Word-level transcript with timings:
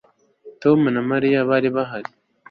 Tom 0.61 0.79
na 0.95 1.01
Mariya 1.09 1.47
bari 1.49 1.69
bahari 1.75 2.11